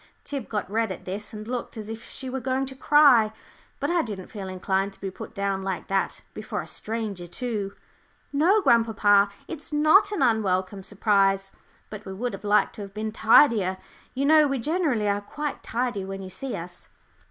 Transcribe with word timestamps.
Tib 0.23 0.49
got 0.49 0.67
red 0.67 0.91
at 0.91 1.05
this, 1.05 1.31
and 1.31 1.47
looked 1.47 1.77
as 1.77 1.87
if 1.87 2.03
she 2.09 2.27
were 2.27 2.39
going 2.39 2.65
to 2.65 2.73
cry. 2.73 3.31
But 3.79 3.91
I 3.91 4.01
didn't 4.01 4.29
feel 4.29 4.47
inclined 4.49 4.93
to 4.93 4.99
be 4.99 5.11
put 5.11 5.35
down 5.35 5.61
like 5.61 5.89
that, 5.89 6.23
before 6.33 6.63
a 6.63 6.67
stranger, 6.67 7.27
too. 7.27 7.75
"No, 8.33 8.61
grandpapa; 8.63 9.29
it's 9.47 9.71
not 9.71 10.11
an 10.11 10.23
unwelcome 10.23 10.81
surprise, 10.81 11.51
but 11.91 12.03
we 12.03 12.13
would 12.13 12.33
have 12.33 12.43
liked 12.43 12.73
to 12.77 12.81
have 12.81 12.95
been 12.95 13.11
tidier; 13.11 13.77
you 14.15 14.25
know 14.25 14.47
we 14.47 14.57
generally 14.57 15.07
are 15.07 15.21
quite 15.21 15.61
tidy 15.61 16.03
when 16.03 16.23
you 16.23 16.31
see 16.31 16.55
us." 16.55 16.89